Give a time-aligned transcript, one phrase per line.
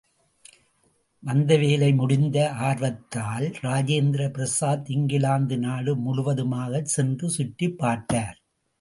[1.23, 2.51] வந்த வேலை முடிந்த
[2.59, 8.37] ஆர்வத்தால், ராஜேந்திர பிரசாத் இங்கிலாந்து நாடு முழுவதுமாகச் சென்று சுற்றிப் பார்த்தார்.